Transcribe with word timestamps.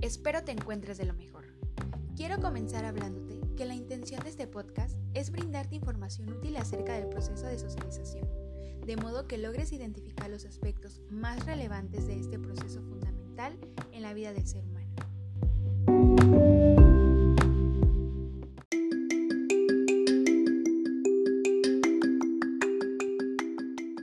Espero 0.00 0.44
te 0.44 0.52
encuentres 0.52 0.96
de 0.96 1.04
lo 1.04 1.12
mejor. 1.12 1.44
Quiero 2.16 2.40
comenzar 2.40 2.86
hablándote 2.86 3.38
que 3.54 3.66
la 3.66 3.74
intención 3.74 4.22
de 4.22 4.30
este 4.30 4.46
podcast 4.46 4.96
es 5.12 5.30
brindarte 5.30 5.74
información 5.74 6.30
útil 6.30 6.56
acerca 6.56 6.94
del 6.94 7.10
proceso 7.10 7.44
de 7.46 7.58
socialización, 7.58 8.26
de 8.86 8.96
modo 8.96 9.28
que 9.28 9.36
logres 9.36 9.72
identificar 9.72 10.30
los 10.30 10.46
aspectos 10.46 11.02
más 11.10 11.44
relevantes 11.44 12.06
de 12.06 12.18
este 12.18 12.38
proceso 12.38 12.80
fundamental 12.80 13.58
en 13.92 14.00
la 14.00 14.14
vida 14.14 14.32
del 14.32 14.46
ser 14.46 14.64
humano. 14.64 14.90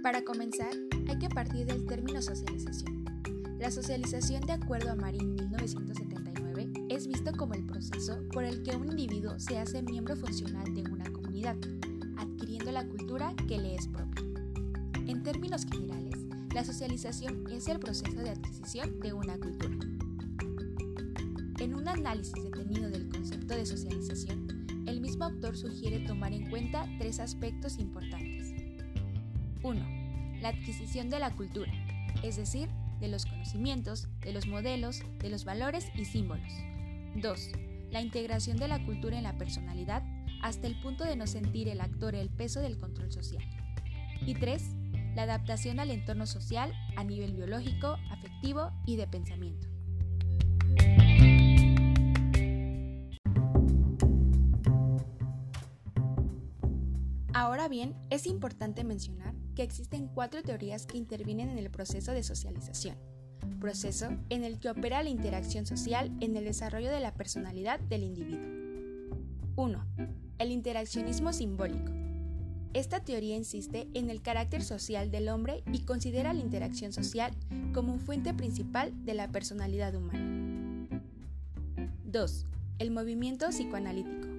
Para 0.03 0.23
comenzar, 0.23 0.73
hay 1.09 1.17
que 1.17 1.29
partir 1.29 1.65
del 1.65 1.87
término 1.87 2.21
socialización. 2.21 3.10
La 3.61 3.69
socialización, 3.69 4.41
de 4.41 4.53
acuerdo 4.53 4.89
a 4.89 4.95
Marín 4.95 5.35
1979, 5.35 6.87
es 6.89 7.05
visto 7.05 7.31
como 7.31 7.53
el 7.53 7.63
proceso 7.63 8.17
por 8.33 8.43
el 8.43 8.63
que 8.63 8.75
un 8.75 8.89
individuo 8.89 9.39
se 9.39 9.59
hace 9.59 9.83
miembro 9.83 10.15
funcional 10.15 10.73
de 10.73 10.81
una 10.89 11.05
comunidad, 11.11 11.55
adquiriendo 12.17 12.71
la 12.71 12.87
cultura 12.87 13.35
que 13.47 13.59
le 13.59 13.75
es 13.75 13.87
propia. 13.87 14.23
En 15.05 15.21
términos 15.21 15.67
generales, 15.71 16.15
la 16.55 16.63
socialización 16.63 17.47
es 17.51 17.67
el 17.67 17.77
proceso 17.77 18.17
de 18.17 18.31
adquisición 18.31 18.99
de 18.99 19.13
una 19.13 19.37
cultura. 19.37 19.77
En 21.59 21.75
un 21.75 21.87
análisis 21.87 22.33
detenido 22.43 22.89
del 22.89 23.09
concepto 23.09 23.55
de 23.55 23.67
socialización, 23.67 24.65
el 24.87 25.01
mismo 25.01 25.25
autor 25.25 25.55
sugiere 25.55 25.99
tomar 26.07 26.33
en 26.33 26.49
cuenta 26.49 26.87
tres 26.97 27.19
aspectos 27.19 27.77
importantes. 27.77 28.55
1 29.61 30.01
la 30.41 30.49
adquisición 30.49 31.11
de 31.11 31.19
la 31.19 31.29
cultura, 31.35 31.71
es 32.23 32.37
decir, 32.37 32.67
de 33.01 33.09
los 33.09 33.25
conocimientos, 33.25 34.07
de 34.21 34.31
los 34.31 34.47
modelos, 34.47 35.01
de 35.17 35.29
los 35.29 35.43
valores 35.43 35.87
y 35.95 36.05
símbolos. 36.05 36.53
2. 37.15 37.49
La 37.89 38.01
integración 38.01 38.57
de 38.57 38.69
la 38.69 38.83
cultura 38.85 39.17
en 39.17 39.23
la 39.23 39.37
personalidad 39.37 40.03
hasta 40.41 40.67
el 40.67 40.79
punto 40.79 41.03
de 41.03 41.15
no 41.15 41.27
sentir 41.27 41.67
el 41.67 41.81
actor 41.81 42.15
el 42.15 42.29
peso 42.29 42.61
del 42.61 42.77
control 42.77 43.11
social. 43.11 43.43
Y 44.25 44.35
3. 44.35 44.75
La 45.15 45.23
adaptación 45.23 45.79
al 45.79 45.91
entorno 45.91 46.25
social 46.25 46.71
a 46.95 47.03
nivel 47.03 47.33
biológico, 47.33 47.97
afectivo 48.11 48.71
y 48.85 48.95
de 48.95 49.07
pensamiento. 49.07 49.67
Ahora 57.33 57.67
bien, 57.67 57.95
es 58.09 58.27
importante 58.27 58.83
mencionar 58.83 59.33
que 59.55 59.63
existen 59.63 60.07
cuatro 60.07 60.41
teorías 60.41 60.85
que 60.85 60.97
intervienen 60.97 61.49
en 61.49 61.57
el 61.57 61.69
proceso 61.69 62.11
de 62.11 62.23
socialización, 62.23 62.95
proceso 63.59 64.09
en 64.29 64.43
el 64.43 64.59
que 64.59 64.69
opera 64.69 65.03
la 65.03 65.09
interacción 65.09 65.65
social 65.65 66.11
en 66.19 66.35
el 66.35 66.45
desarrollo 66.45 66.89
de 66.89 66.99
la 66.99 67.13
personalidad 67.13 67.79
del 67.79 68.03
individuo. 68.03 68.49
1. 69.55 69.85
El 70.39 70.51
interaccionismo 70.51 71.33
simbólico. 71.33 71.91
Esta 72.73 73.01
teoría 73.01 73.35
insiste 73.35 73.89
en 73.93 74.09
el 74.09 74.21
carácter 74.21 74.63
social 74.63 75.11
del 75.11 75.27
hombre 75.27 75.63
y 75.73 75.79
considera 75.79 76.33
la 76.33 76.39
interacción 76.39 76.93
social 76.93 77.33
como 77.73 77.99
fuente 77.99 78.33
principal 78.33 78.93
de 79.05 79.13
la 79.13 79.27
personalidad 79.27 79.93
humana. 79.93 80.87
2. 82.05 82.45
El 82.79 82.91
movimiento 82.91 83.49
psicoanalítico 83.49 84.30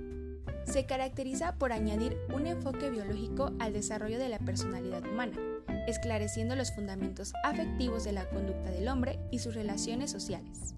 se 0.66 0.86
caracteriza 0.86 1.54
por 1.56 1.72
añadir 1.72 2.16
un 2.34 2.46
enfoque 2.46 2.90
biológico 2.90 3.52
al 3.58 3.72
desarrollo 3.72 4.18
de 4.18 4.28
la 4.28 4.38
personalidad 4.38 5.04
humana, 5.06 5.38
esclareciendo 5.86 6.56
los 6.56 6.72
fundamentos 6.72 7.32
afectivos 7.44 8.04
de 8.04 8.12
la 8.12 8.28
conducta 8.28 8.70
del 8.70 8.88
hombre 8.88 9.18
y 9.30 9.38
sus 9.38 9.54
relaciones 9.54 10.10
sociales. 10.10 10.74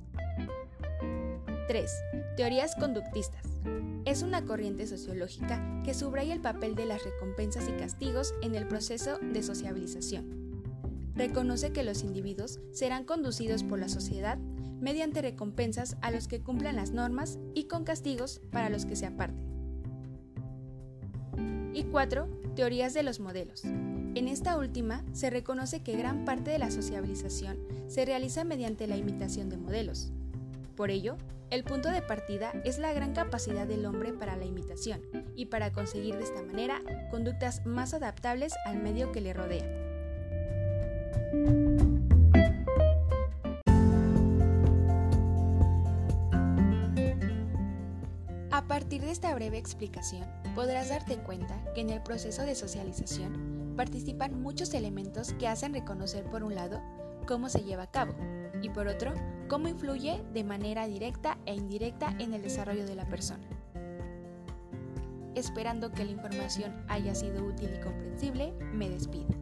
3. 1.69 1.91
Teorías 2.37 2.75
conductistas. 2.77 3.43
Es 4.05 4.23
una 4.23 4.45
corriente 4.45 4.87
sociológica 4.87 5.63
que 5.83 5.95
subraya 5.95 6.35
el 6.35 6.41
papel 6.41 6.75
de 6.75 6.85
las 6.85 7.03
recompensas 7.03 7.69
y 7.69 7.73
castigos 7.73 8.35
en 8.43 8.55
el 8.55 8.67
proceso 8.67 9.19
de 9.19 9.43
sociabilización. 9.43 10.45
Reconoce 11.15 11.73
que 11.73 11.85
los 11.85 12.03
individuos 12.03 12.61
serán 12.73 13.05
conducidos 13.05 13.63
por 13.63 13.79
la 13.79 13.89
sociedad 13.89 14.37
mediante 14.81 15.23
recompensas 15.23 15.97
a 16.03 16.11
los 16.11 16.29
que 16.29 16.43
cumplan 16.43 16.77
las 16.77 16.91
normas 16.91 17.39
y 17.55 17.65
con 17.65 17.85
castigos 17.85 18.43
para 18.51 18.69
los 18.69 18.85
que 18.85 18.97
se 18.97 19.07
aparten. 19.07 19.44
Y 21.85 21.91
4. 21.91 22.27
Teorías 22.55 22.95
de 22.95 23.03
los 23.03 23.21
modelos. 23.21 23.65
En 23.65 24.29
esta 24.29 24.57
última 24.57 25.05
se 25.13 25.31
reconoce 25.31 25.83
que 25.83 25.97
gran 25.97 26.25
parte 26.25 26.51
de 26.51 26.59
la 26.59 26.71
sociabilización 26.71 27.59
se 27.89 28.05
realiza 28.05 28.45
mediante 28.45 28.87
la 28.87 28.97
imitación 28.97 29.49
de 29.49 29.57
modelos. 29.57 30.13
Por 30.77 30.91
ello, 30.91 31.17
el 31.51 31.65
punto 31.65 31.91
de 31.91 32.03
partida 32.03 32.53
es 32.65 32.79
la 32.79 32.93
gran 32.93 33.13
capacidad 33.13 33.67
del 33.67 33.87
hombre 33.87 34.13
para 34.13 34.37
la 34.37 34.45
imitación 34.45 35.01
y 35.37 35.47
para 35.47 35.73
conseguir 35.73 36.17
de 36.17 36.25
esta 36.25 36.43
manera 36.43 36.81
conductas 37.11 37.65
más 37.67 37.95
adaptables 37.95 38.53
al 38.67 38.83
medio 38.83 39.13
que 39.13 39.21
le 39.21 39.33
rodea. 39.33 39.65
A 48.55 48.69
partir 48.69 49.03
de 49.03 49.11
esta 49.11 49.35
breve 49.35 49.59
explicación, 49.59 50.29
podrás 50.55 50.89
darte 50.89 51.17
cuenta 51.17 51.61
que 51.75 51.81
en 51.81 51.91
el 51.91 52.01
proceso 52.01 52.43
de 52.43 52.55
socialización 52.55 53.75
participan 53.77 54.41
muchos 54.41 54.73
elementos 54.75 55.33
que 55.33 55.49
hacen 55.49 55.75
reconocer 55.75 56.23
por 56.31 56.45
un 56.45 56.55
lado 56.55 56.81
cómo 57.27 57.49
se 57.49 57.65
lleva 57.65 57.83
a 57.83 57.91
cabo 57.91 58.15
y 58.63 58.71
por 58.71 58.87
otro 58.87 59.13
cómo 59.49 59.67
influye 59.67 60.23
de 60.33 60.45
manera 60.45 60.87
directa 60.87 61.37
e 61.47 61.55
indirecta 61.57 62.15
en 62.21 62.33
el 62.33 62.43
desarrollo 62.43 62.87
de 62.87 62.95
la 62.95 63.09
persona. 63.09 63.45
Esperando 65.35 65.91
que 65.91 66.05
la 66.05 66.13
información 66.13 66.85
haya 66.87 67.17
sido 67.17 67.45
útil 67.45 67.71
y 67.77 67.81
comprensible, 67.83 68.53
me 68.73 68.89
despido. 68.89 69.35